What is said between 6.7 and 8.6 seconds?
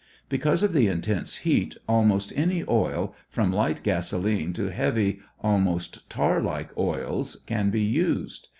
oils, can be used.